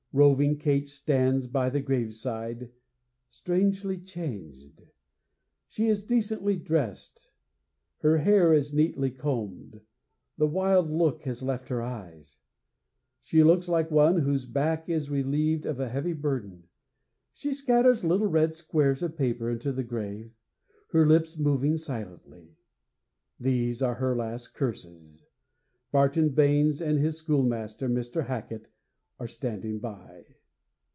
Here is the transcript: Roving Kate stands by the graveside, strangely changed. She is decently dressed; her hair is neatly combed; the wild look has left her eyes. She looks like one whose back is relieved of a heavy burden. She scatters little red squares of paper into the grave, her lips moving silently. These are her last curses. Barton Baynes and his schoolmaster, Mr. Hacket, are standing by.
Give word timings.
Roving 0.13 0.57
Kate 0.57 0.89
stands 0.89 1.47
by 1.47 1.69
the 1.69 1.79
graveside, 1.79 2.69
strangely 3.29 3.97
changed. 3.97 4.81
She 5.69 5.87
is 5.87 6.03
decently 6.03 6.57
dressed; 6.57 7.29
her 7.99 8.17
hair 8.17 8.51
is 8.51 8.73
neatly 8.73 9.09
combed; 9.09 9.79
the 10.37 10.47
wild 10.47 10.91
look 10.91 11.23
has 11.23 11.41
left 11.41 11.69
her 11.69 11.81
eyes. 11.81 12.39
She 13.21 13.41
looks 13.41 13.69
like 13.69 13.89
one 13.89 14.17
whose 14.17 14.45
back 14.45 14.89
is 14.89 15.09
relieved 15.09 15.65
of 15.65 15.79
a 15.79 15.87
heavy 15.87 16.11
burden. 16.11 16.67
She 17.31 17.53
scatters 17.53 18.03
little 18.03 18.27
red 18.27 18.53
squares 18.53 19.01
of 19.01 19.15
paper 19.15 19.49
into 19.49 19.71
the 19.71 19.81
grave, 19.85 20.33
her 20.89 21.05
lips 21.07 21.37
moving 21.37 21.77
silently. 21.77 22.57
These 23.39 23.81
are 23.81 23.95
her 23.95 24.13
last 24.13 24.53
curses. 24.55 25.23
Barton 25.93 26.31
Baynes 26.31 26.81
and 26.81 26.99
his 26.99 27.15
schoolmaster, 27.15 27.87
Mr. 27.87 28.25
Hacket, 28.25 28.67
are 29.19 29.27
standing 29.27 29.77
by. 29.77 30.25